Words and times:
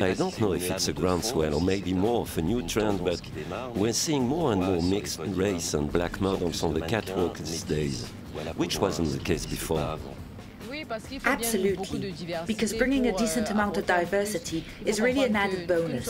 I 0.00 0.14
don't 0.14 0.40
know 0.40 0.52
if 0.54 0.70
it's 0.70 0.88
a 0.88 0.92
groundswell 0.92 1.54
or 1.54 1.60
maybe 1.60 1.92
more 1.92 2.22
of 2.22 2.38
a 2.38 2.42
new 2.42 2.66
trend, 2.66 3.04
but 3.04 3.20
we're 3.74 3.92
seeing 3.92 4.26
more 4.26 4.52
and 4.52 4.62
more 4.62 4.82
mixed 4.82 5.18
race 5.18 5.74
and 5.74 5.92
black 5.92 6.20
models 6.20 6.62
on 6.62 6.74
the 6.74 6.80
catwalk 6.80 7.38
these 7.38 7.62
days, 7.62 8.08
which 8.56 8.78
wasn't 8.78 9.12
the 9.12 9.18
case 9.18 9.46
before. 9.46 9.98
Absolutely, 11.24 12.14
because 12.46 12.74
bringing 12.74 13.06
a 13.06 13.16
decent 13.16 13.50
amount 13.50 13.76
of 13.76 13.86
diversity 13.86 14.64
is 14.84 15.00
really 15.00 15.24
an 15.24 15.36
added 15.36 15.68
bonus. 15.68 16.08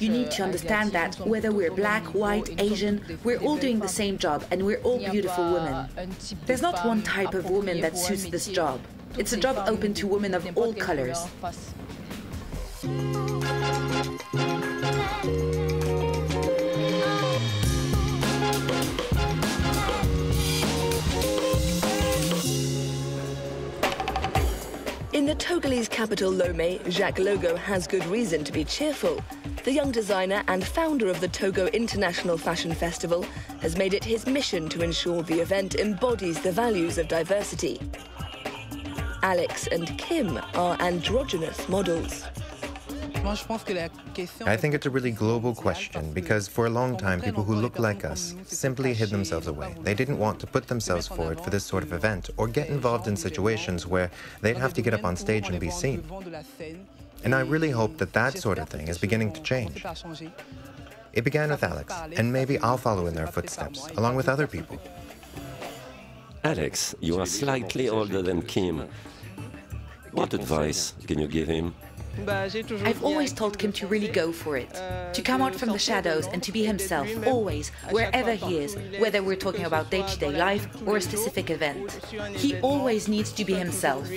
You 0.00 0.08
need 0.08 0.30
to 0.32 0.42
understand 0.42 0.92
that 0.92 1.14
whether 1.20 1.52
we're 1.52 1.70
black, 1.70 2.04
white, 2.14 2.60
Asian, 2.60 3.00
we're 3.24 3.38
all 3.38 3.56
doing 3.56 3.78
the 3.78 3.88
same 3.88 4.18
job 4.18 4.44
and 4.50 4.64
we're 4.64 4.80
all 4.80 4.98
beautiful 4.98 5.52
women. 5.52 5.88
There's 6.46 6.62
not 6.62 6.84
one 6.84 7.02
type 7.02 7.34
of 7.34 7.48
woman 7.50 7.80
that 7.80 7.96
suits 7.96 8.24
this 8.24 8.48
job. 8.48 8.80
It's 9.16 9.32
a 9.32 9.36
job 9.36 9.68
open 9.68 9.94
to 9.94 10.06
women 10.06 10.34
of 10.34 10.46
all 10.56 10.72
colors. 10.74 11.18
In 12.80 12.90
the 25.26 25.34
Togolese 25.34 25.90
capital 25.90 26.30
Lomé, 26.30 26.88
Jacques 26.88 27.16
Logoh 27.16 27.56
has 27.56 27.88
good 27.88 28.06
reason 28.06 28.44
to 28.44 28.52
be 28.52 28.62
cheerful. 28.64 29.20
The 29.64 29.72
young 29.72 29.90
designer 29.90 30.44
and 30.46 30.64
founder 30.64 31.08
of 31.08 31.18
the 31.20 31.26
Togo 31.26 31.66
International 31.68 32.38
Fashion 32.38 32.72
Festival 32.72 33.24
has 33.60 33.76
made 33.76 33.92
it 33.92 34.04
his 34.04 34.24
mission 34.24 34.68
to 34.68 34.82
ensure 34.82 35.24
the 35.24 35.40
event 35.40 35.74
embodies 35.74 36.40
the 36.40 36.52
values 36.52 36.96
of 36.96 37.08
diversity. 37.08 37.80
Alex 39.24 39.66
and 39.66 39.98
Kim 39.98 40.38
are 40.54 40.80
androgynous 40.80 41.68
models. 41.68 42.24
I 43.24 44.56
think 44.56 44.74
it's 44.74 44.86
a 44.86 44.90
really 44.90 45.10
global 45.10 45.54
question 45.54 46.12
because 46.12 46.48
for 46.48 46.66
a 46.66 46.70
long 46.70 46.96
time, 46.96 47.20
people 47.20 47.44
who 47.44 47.54
look 47.54 47.78
like 47.78 48.04
us 48.04 48.34
simply 48.46 48.94
hid 48.94 49.10
themselves 49.10 49.46
away. 49.46 49.74
They 49.82 49.94
didn't 49.94 50.18
want 50.18 50.40
to 50.40 50.46
put 50.46 50.66
themselves 50.66 51.08
forward 51.08 51.40
for 51.40 51.50
this 51.50 51.64
sort 51.64 51.82
of 51.82 51.92
event 51.92 52.30
or 52.36 52.46
get 52.48 52.68
involved 52.68 53.06
in 53.06 53.16
situations 53.16 53.86
where 53.86 54.10
they'd 54.40 54.56
have 54.56 54.74
to 54.74 54.82
get 54.82 54.94
up 54.94 55.04
on 55.04 55.16
stage 55.16 55.48
and 55.48 55.58
be 55.58 55.70
seen. 55.70 56.04
And 57.24 57.34
I 57.34 57.40
really 57.40 57.70
hope 57.70 57.98
that 57.98 58.12
that 58.12 58.38
sort 58.38 58.58
of 58.58 58.68
thing 58.68 58.88
is 58.88 58.98
beginning 58.98 59.32
to 59.32 59.42
change. 59.42 59.84
It 61.12 61.24
began 61.24 61.50
with 61.50 61.64
Alex, 61.64 61.92
and 62.16 62.32
maybe 62.32 62.58
I'll 62.58 62.78
follow 62.78 63.06
in 63.06 63.14
their 63.14 63.26
footsteps, 63.26 63.88
along 63.96 64.14
with 64.16 64.28
other 64.28 64.46
people. 64.46 64.78
Alex, 66.44 66.94
you 67.00 67.18
are 67.18 67.26
slightly 67.26 67.88
older 67.88 68.22
than 68.22 68.42
Kim. 68.42 68.88
What 70.12 70.32
advice 70.34 70.94
can 71.06 71.18
you 71.18 71.26
give 71.26 71.48
him? 71.48 71.74
I've 72.26 73.02
always 73.04 73.32
told 73.32 73.58
Kim 73.58 73.72
to 73.72 73.86
really 73.86 74.08
go 74.08 74.32
for 74.32 74.56
it, 74.56 74.72
to 75.14 75.22
come 75.22 75.40
out 75.40 75.54
from 75.54 75.70
the 75.70 75.78
shadows 75.78 76.26
and 76.26 76.42
to 76.42 76.52
be 76.52 76.64
himself, 76.64 77.08
always, 77.26 77.70
wherever 77.90 78.34
he 78.34 78.58
is, 78.58 78.76
whether 78.98 79.22
we're 79.22 79.36
talking 79.36 79.64
about 79.64 79.90
day 79.90 80.02
to 80.02 80.18
day 80.18 80.32
life 80.32 80.68
or 80.86 80.96
a 80.96 81.00
specific 81.00 81.50
event. 81.50 81.92
He 82.34 82.58
always 82.60 83.08
needs 83.08 83.32
to 83.32 83.44
be 83.44 83.54
himself. 83.54 84.08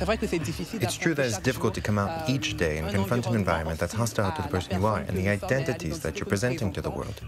It's 0.00 0.96
true 0.96 1.14
that 1.14 1.26
it's 1.26 1.38
difficult 1.38 1.74
to 1.74 1.80
come 1.80 1.98
out 1.98 2.28
each 2.28 2.56
day 2.56 2.78
and 2.78 2.90
confront 2.90 3.26
an 3.26 3.34
environment 3.34 3.78
that's 3.78 3.92
hostile 3.92 4.32
to 4.32 4.42
the 4.42 4.48
person 4.48 4.80
you 4.80 4.86
are 4.86 5.00
and 5.00 5.16
the 5.16 5.28
identities 5.28 6.00
that 6.00 6.18
you're 6.18 6.26
presenting 6.26 6.72
to 6.72 6.80
the 6.80 6.90
world. 6.90 7.20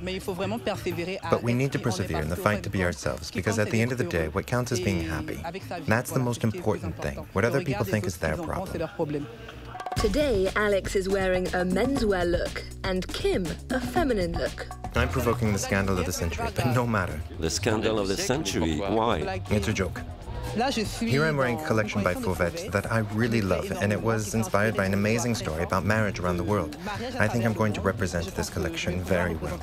But 1.31 1.43
we 1.43 1.53
need 1.53 1.73
to 1.73 1.79
persevere 1.79 2.21
in 2.21 2.29
the 2.29 2.37
fight 2.37 2.63
to 2.63 2.71
be 2.71 2.83
ourselves 2.83 3.31
because 3.31 3.59
at 3.59 3.71
the 3.71 3.81
end 3.81 3.93
of 3.93 3.99
the 3.99 4.05
day, 4.05 4.29
what 4.29 4.47
counts 4.47 4.73
is 4.73 4.81
being 4.81 5.05
happy. 5.05 5.41
That's 5.87 6.11
the 6.11 6.21
most 6.21 6.45
important 6.45 6.97
thing. 7.01 7.19
What 7.33 7.45
other 7.45 7.63
people 7.63 7.85
think 7.85 8.07
is 8.07 8.17
their 8.17 8.37
problem. 8.37 9.27
Today, 9.97 10.51
Alex 10.57 10.97
is 10.97 11.09
wearing 11.09 11.47
a 11.49 11.65
menswear 11.65 12.29
look 12.29 12.65
and 12.83 13.07
Kim 13.09 13.47
a 13.71 13.79
feminine 13.79 14.33
look. 14.33 14.67
I'm 14.95 15.09
provoking 15.09 15.53
the 15.53 15.59
scandal 15.59 15.99
of 15.99 16.07
the 16.07 16.13
century, 16.13 16.49
but 16.55 16.67
no 16.75 16.87
matter. 16.87 17.21
The 17.39 17.51
scandal 17.51 17.99
of 17.99 18.09
the 18.09 18.17
century? 18.17 18.79
Why? 18.79 19.43
It's 19.51 19.69
a 19.69 19.73
joke. 19.73 20.01
Here 20.53 21.25
I'm 21.25 21.39
wearing 21.39 21.59
a 21.59 21.67
collection 21.67 22.03
by 22.05 22.13
Fauvette 22.13 22.71
that 22.73 22.93
I 22.93 22.99
really 23.15 23.41
love, 23.41 23.71
and 23.71 23.91
it 23.91 24.03
was 24.03 24.35
inspired 24.35 24.77
by 24.77 24.85
an 24.85 24.93
amazing 24.93 25.35
story 25.35 25.63
about 25.63 25.87
marriage 25.87 26.21
around 26.21 26.37
the 26.37 26.45
world. 26.45 26.77
I 27.19 27.27
think 27.27 27.47
I'm 27.47 27.55
going 27.55 27.73
to 27.73 27.81
represent 27.81 28.27
this 28.35 28.51
collection 28.51 29.03
very 29.03 29.35
well. 29.37 29.57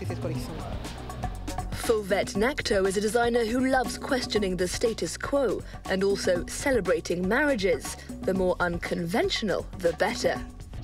Fauvette 1.74 2.34
Nacto 2.34 2.88
is 2.88 2.98
a 2.98 3.02
designer 3.02 3.46
who 3.46 3.68
loves 3.68 4.00
questioning 4.00 4.58
the 4.58 4.68
status 4.68 5.16
quo 5.16 5.62
and 5.86 6.04
also 6.04 6.44
celebrating 6.48 7.28
marriages. 7.28 7.96
The 8.22 8.34
more 8.34 8.56
unconventional, 8.60 9.68
the 9.78 9.94
better. 9.94 10.42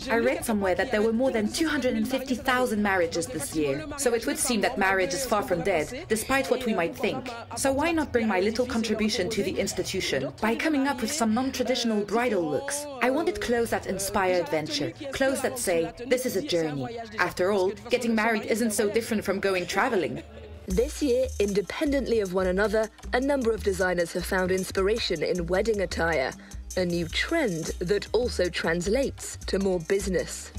I 0.10 0.18
read 0.18 0.46
somewhere 0.46 0.76
that 0.76 0.92
there 0.92 1.02
were 1.02 1.14
more 1.14 1.32
than 1.32 1.52
250,000 1.52 2.82
marriages 2.82 3.28
this 3.28 3.56
year, 3.56 3.86
so 3.98 4.14
it 4.14 4.26
would 4.26 4.38
seem 4.38 4.62
that 4.62 4.78
marriage 4.78 5.14
is 5.14 5.26
far 5.26 5.42
from 5.42 5.64
dead, 5.64 6.06
despite 6.08 6.52
what 6.52 6.66
we 6.66 6.74
might 6.74 6.96
think. 6.96 7.30
So 7.58 7.72
why 7.72 7.92
not 7.92 8.12
bring 8.12 8.28
my 8.28 8.40
little 8.40 8.66
contribution 8.66 9.30
to 9.30 9.44
the 9.44 9.58
institution 9.60 10.32
by 10.42 10.56
coming 10.56 10.88
up 10.88 11.02
with 11.02 11.12
some 11.12 11.34
non-traditional 11.34 12.06
bridal 12.06 12.44
looks? 12.44 12.86
I 13.02 13.10
wanted 13.10 13.42
clothes 13.42 13.72
that 13.72 13.88
inspire 13.88 14.42
adventure, 14.42 14.92
clothes 15.12 15.42
that 15.42 15.58
say, 15.58 15.92
this 16.08 16.26
is 16.26 16.36
a 16.36 16.42
journey. 16.42 17.00
After 17.18 17.52
all, 17.52 17.72
getting 17.90 18.14
married 18.16 18.46
isn't 18.46 18.72
so 18.72 18.90
different 18.90 19.24
from 19.24 19.40
going 19.40 19.66
traveling. 19.66 20.22
This 20.68 21.04
year, 21.04 21.28
independently 21.40 22.22
of 22.22 22.34
one 22.34 22.48
another, 22.48 22.90
a 23.14 23.20
number 23.20 23.52
of 23.52 23.64
designers 23.64 24.14
have 24.14 24.26
found 24.26 24.52
inspiration 24.52 25.22
in 25.22 25.46
wedding 25.46 25.82
attire 25.82 26.32
a 26.78 26.86
new 26.86 27.08
trend 27.08 27.66
that 27.80 28.08
also 28.12 28.50
translates 28.50 29.38
to 29.48 29.60
more 29.60 29.80
business. 29.80 30.52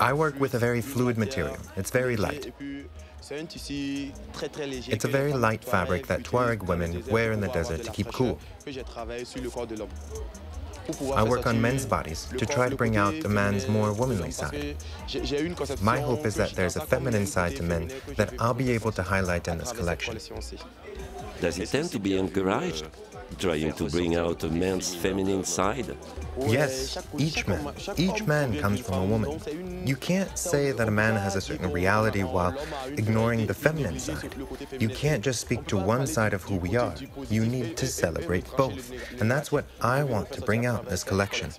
I 0.00 0.12
work 0.12 0.38
with 0.38 0.54
a 0.54 0.58
very 0.58 0.80
fluid 0.80 1.16
material. 1.18 1.56
It's 1.76 1.90
very 1.90 2.16
light. 2.16 2.52
It's 3.30 5.04
a 5.04 5.08
very 5.08 5.32
light 5.32 5.64
fabric 5.64 6.06
that 6.06 6.22
Tuareg 6.22 6.66
women 6.66 7.02
wear 7.10 7.32
in 7.32 7.40
the 7.40 7.48
desert 7.48 7.82
to 7.84 7.90
keep 7.92 8.08
cool. 8.12 8.38
I 11.14 11.22
work 11.22 11.46
on 11.46 11.60
men's 11.60 11.86
bodies 11.86 12.26
to 12.36 12.44
try 12.44 12.68
to 12.68 12.76
bring 12.76 12.96
out 12.96 13.14
a 13.24 13.28
man's 13.28 13.68
more 13.68 13.92
womanly 13.92 14.32
side. 14.32 14.76
My 15.80 16.00
hope 16.00 16.26
is 16.26 16.34
that 16.34 16.50
there's 16.50 16.76
a 16.76 16.80
feminine 16.80 17.26
side 17.26 17.56
to 17.56 17.62
men 17.62 17.90
that 18.16 18.34
I'll 18.40 18.54
be 18.54 18.72
able 18.72 18.92
to 18.92 19.02
highlight 19.02 19.46
in 19.48 19.58
this 19.58 19.72
collection. 19.72 20.18
Does 21.40 21.58
it 21.58 21.68
tend 21.68 21.90
to 21.92 21.98
be 21.98 22.18
encouraged? 22.18 22.86
Trying 23.38 23.72
to 23.72 23.88
bring 23.88 24.16
out 24.16 24.44
a 24.44 24.48
man's 24.48 24.94
feminine 24.94 25.44
side? 25.44 25.96
Yes, 26.40 26.98
each 27.18 27.46
man. 27.46 27.74
Each 27.96 28.26
man 28.26 28.58
comes 28.58 28.80
from 28.80 28.94
a 28.94 29.04
woman. 29.04 29.40
You 29.86 29.96
can't 29.96 30.36
say 30.38 30.72
that 30.72 30.88
a 30.88 30.90
man 30.90 31.14
has 31.14 31.36
a 31.36 31.40
certain 31.40 31.70
reality 31.70 32.22
while 32.22 32.56
ignoring 32.86 33.46
the 33.46 33.54
feminine 33.54 33.98
side. 33.98 34.34
You 34.78 34.88
can't 34.88 35.22
just 35.22 35.40
speak 35.40 35.66
to 35.66 35.76
one 35.76 36.06
side 36.06 36.32
of 36.32 36.42
who 36.42 36.56
we 36.56 36.76
are. 36.76 36.94
You 37.28 37.44
need 37.44 37.76
to 37.76 37.86
celebrate 37.86 38.46
both. 38.56 38.92
And 39.20 39.30
that's 39.30 39.52
what 39.52 39.66
I 39.80 40.04
want 40.04 40.32
to 40.32 40.40
bring 40.40 40.64
out 40.66 40.84
in 40.84 40.88
this 40.88 41.04
collection. 41.04 41.52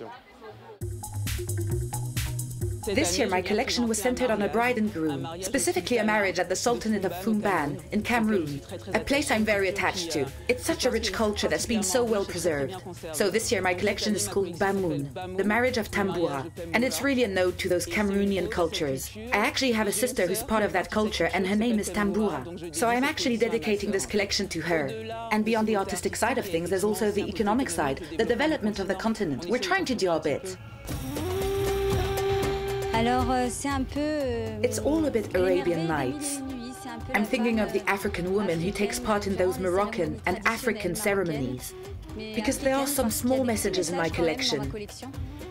This 2.86 3.18
year, 3.18 3.28
my 3.28 3.40
collection 3.40 3.88
was 3.88 4.00
centered 4.00 4.30
on 4.30 4.42
a 4.42 4.48
bride 4.48 4.78
and 4.78 4.92
groom, 4.92 5.26
specifically 5.40 5.98
a 5.98 6.04
marriage 6.04 6.38
at 6.38 6.48
the 6.48 6.56
Sultanate 6.56 7.04
of 7.04 7.12
Foumban 7.12 7.80
in 7.92 8.02
Cameroon, 8.02 8.60
a 8.92 9.00
place 9.00 9.30
I'm 9.30 9.44
very 9.44 9.68
attached 9.68 10.10
to. 10.12 10.26
It's 10.48 10.64
such 10.64 10.84
a 10.84 10.90
rich 10.90 11.12
culture 11.12 11.48
that's 11.48 11.66
been 11.66 11.82
so 11.82 12.04
well 12.04 12.24
preserved. 12.24 12.74
So 13.12 13.30
this 13.30 13.50
year, 13.50 13.62
my 13.62 13.74
collection 13.74 14.14
is 14.14 14.28
called 14.28 14.58
Bamoun, 14.58 15.36
the 15.36 15.44
marriage 15.44 15.78
of 15.78 15.90
Tamboura, 15.90 16.50
and 16.72 16.84
it's 16.84 17.02
really 17.02 17.24
a 17.24 17.28
nod 17.28 17.58
to 17.58 17.68
those 17.68 17.86
Cameroonian 17.86 18.50
cultures. 18.50 19.10
I 19.16 19.38
actually 19.38 19.72
have 19.72 19.86
a 19.86 19.92
sister 19.92 20.26
who's 20.26 20.42
part 20.42 20.62
of 20.62 20.72
that 20.72 20.90
culture, 20.90 21.30
and 21.32 21.46
her 21.46 21.56
name 21.56 21.78
is 21.78 21.90
Tamboura. 21.90 22.74
So 22.74 22.88
I'm 22.88 23.04
actually 23.04 23.36
dedicating 23.36 23.90
this 23.90 24.06
collection 24.06 24.48
to 24.48 24.60
her. 24.60 24.86
And 25.32 25.44
beyond 25.44 25.68
the 25.68 25.76
artistic 25.76 26.16
side 26.16 26.38
of 26.38 26.44
things, 26.44 26.70
there's 26.70 26.84
also 26.84 27.10
the 27.10 27.28
economic 27.28 27.70
side, 27.70 28.02
the 28.18 28.24
development 28.24 28.78
of 28.78 28.88
the 28.88 28.94
continent. 28.94 29.46
We're 29.46 29.58
trying 29.58 29.84
to 29.86 29.94
do 29.94 30.10
our 30.10 30.20
bit. 30.20 30.56
Euh, 32.96 33.48
euh, 33.96 34.60
it's 34.62 34.78
all 34.78 35.04
a 35.06 35.10
bit 35.10 35.34
Arabian 35.34 35.88
Nights. 35.88 36.40
I'm 37.12 37.24
thinking 37.24 37.58
of 37.58 37.72
the 37.72 37.82
African 37.90 38.32
woman 38.32 38.60
who 38.60 38.70
takes 38.70 39.00
part 39.00 39.26
in 39.26 39.34
those 39.34 39.58
Moroccan 39.58 40.20
and 40.26 40.38
African 40.46 40.94
ceremonies. 40.94 41.74
Because 42.16 42.58
there 42.58 42.76
are 42.76 42.86
some 42.86 43.10
small 43.10 43.42
messages 43.42 43.90
in 43.90 43.96
my 43.96 44.08
collection. 44.08 44.72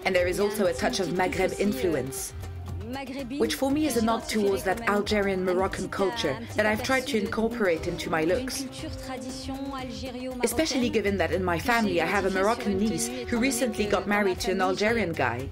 And 0.05 0.15
there 0.15 0.27
is 0.27 0.39
also 0.39 0.67
a 0.67 0.73
touch 0.73 1.01
of 1.01 1.07
Maghreb 1.09 1.59
influence 1.59 2.33
which 3.37 3.55
for 3.55 3.71
me 3.71 3.85
is 3.87 3.97
a 3.97 4.05
nod 4.05 4.27
towards 4.27 4.63
that 4.63 4.81
Algerian 4.89 5.43
Moroccan 5.43 5.89
culture 5.89 6.37
that 6.55 6.65
I've 6.65 6.83
tried 6.83 7.07
to 7.07 7.17
incorporate 7.17 7.87
into 7.87 8.09
my 8.09 8.23
looks. 8.23 8.65
Especially 10.43 10.89
given 10.89 11.17
that 11.17 11.31
in 11.31 11.43
my 11.43 11.59
family 11.59 12.01
I 12.01 12.05
have 12.05 12.25
a 12.25 12.29
Moroccan 12.29 12.77
niece 12.77 13.07
who 13.29 13.39
recently 13.39 13.85
got 13.85 14.07
married 14.07 14.39
to 14.41 14.51
an 14.51 14.61
Algerian 14.61 15.13
guy. 15.13 15.49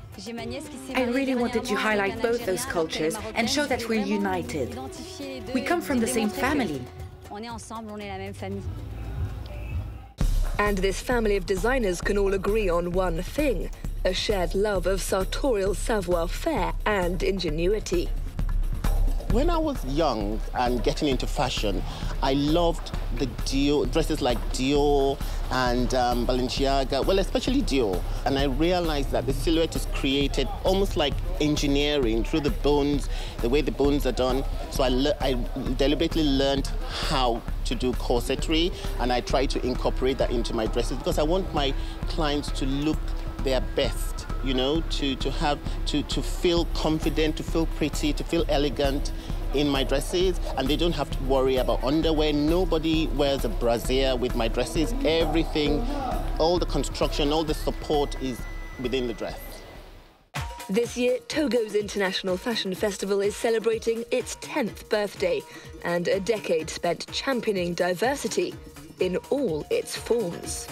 I 0.96 1.04
really 1.04 1.36
wanted 1.36 1.66
to 1.66 1.76
highlight 1.76 2.22
both 2.22 2.46
those 2.46 2.66
cultures 2.66 3.16
and 3.36 3.50
show 3.50 3.66
that 3.66 3.88
we're 3.90 4.06
united. 4.06 4.78
We 5.54 5.62
come 5.62 5.82
from 5.82 6.00
the 6.00 6.08
same 6.08 6.30
family. 6.30 6.82
And 10.60 10.78
this 10.78 11.02
family 11.02 11.38
of 11.38 11.46
designers 11.46 12.02
can 12.02 12.18
all 12.18 12.34
agree 12.34 12.70
on 12.70 12.92
one 12.92 13.22
thing 13.24 13.72
a 14.04 14.14
shared 14.14 14.56
love 14.56 14.88
of 14.88 15.00
sartorial 15.00 15.76
savoir-faire 15.76 16.74
and 16.86 17.22
ingenuity. 17.22 18.10
When 19.32 19.50
I 19.50 19.58
was 19.58 19.84
young 19.86 20.42
and 20.56 20.84
getting 20.84 21.08
into 21.08 21.26
fashion, 21.28 21.82
I 22.22 22.34
loved 22.34 22.92
the 23.18 23.28
Dior, 23.46 23.90
dresses 23.90 24.22
like 24.22 24.38
Dior 24.50 25.18
and 25.52 25.94
um, 25.94 26.28
Balenciaga, 26.28 27.06
well, 27.06 27.20
especially 27.20 27.62
Dior. 27.62 28.02
And 28.26 28.38
I 28.38 28.46
realized 28.46 29.12
that 29.12 29.26
the 29.26 29.34
silhouette 29.34 29.76
is 29.76 29.86
created 29.94 30.50
almost 30.64 30.98
like 30.98 31.14
engineering 31.40 32.24
through 32.24 32.42
the 32.42 32.50
bones, 32.50 33.08
the 33.38 33.50
way 33.50 33.62
the 33.62 33.72
bones 33.72 34.06
are 34.06 34.12
done. 34.12 34.44
So 34.72 34.84
I, 34.84 35.14
I 35.22 35.38
deliberately 35.78 36.24
learned 36.24 36.68
how 37.08 37.42
to 37.66 37.76
do 37.76 37.94
corsetry 37.94 38.74
and 39.00 39.14
I 39.14 39.22
try 39.22 39.46
to 39.46 39.66
incorporate 39.66 40.18
that 40.18 40.32
into 40.32 40.54
my 40.54 40.66
dresses 40.66 40.98
because 40.98 41.20
I 41.20 41.24
want 41.24 41.54
my 41.54 41.74
clients 42.10 42.52
to 42.60 42.66
look 42.66 42.98
their 43.44 43.62
best 43.76 44.22
you 44.44 44.54
know, 44.54 44.82
to, 44.82 45.16
to 45.16 45.32
have, 45.32 45.60
to, 45.88 46.04
to 46.04 46.22
feel 46.22 46.66
confident, 46.74 47.38
to 47.38 47.44
feel 47.44 47.66
pretty, 47.66 48.14
to 48.14 48.24
feel 48.24 48.46
elegant 48.50 49.12
in 49.54 49.68
my 49.68 49.84
dresses 49.84 50.40
and 50.58 50.68
they 50.68 50.78
don't 50.78 50.94
have 50.94 51.10
to 51.12 51.24
worry 51.24 51.58
about 51.58 51.84
underwear. 51.84 52.34
Nobody 52.34 53.08
wears 53.08 53.46
a 53.46 53.50
brassiere 53.50 54.16
with 54.16 54.36
my 54.36 54.48
dresses. 54.48 54.94
Everything, 55.04 55.82
all 56.40 56.58
the 56.58 56.66
construction, 56.66 57.32
all 57.32 57.44
the 57.44 57.54
support 57.54 58.22
is 58.22 58.40
within 58.82 59.08
the 59.08 59.14
dress. 59.14 59.40
This 60.70 60.96
year, 60.96 61.18
Togo's 61.28 61.76
International 61.76 62.38
Fashion 62.38 62.74
Festival 62.74 63.20
is 63.20 63.36
celebrating 63.36 64.06
its 64.10 64.38
10th 64.38 64.88
birthday 64.90 65.42
and 65.84 66.08
a 66.08 66.20
decade 66.22 66.70
spent 66.70 67.12
championing 67.12 67.74
diversity 67.74 68.54
in 69.02 69.18
all 69.30 69.66
its 69.70 69.98
forms. 69.98 70.68